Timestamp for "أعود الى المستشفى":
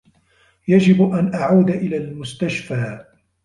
1.33-3.05